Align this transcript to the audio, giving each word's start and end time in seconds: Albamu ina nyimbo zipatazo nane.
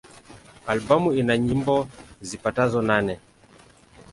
Albamu 0.67 1.09
ina 1.19 1.35
nyimbo 1.37 1.75
zipatazo 2.27 2.79
nane. 2.89 3.13